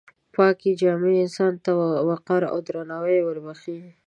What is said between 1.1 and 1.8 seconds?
انسان ته